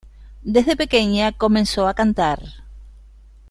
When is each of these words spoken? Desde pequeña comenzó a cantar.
Desde 0.41 0.75
pequeña 0.75 1.31
comenzó 1.31 1.87
a 1.87 1.93
cantar. 1.93 2.39